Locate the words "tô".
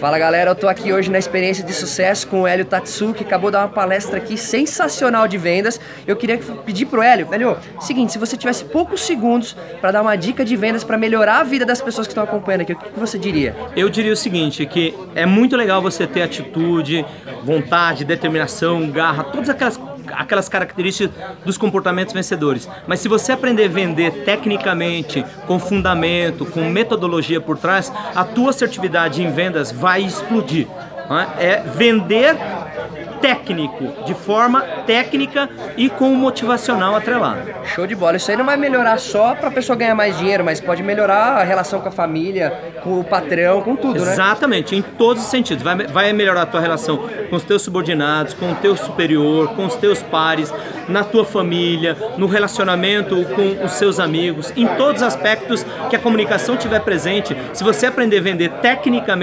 0.54-0.68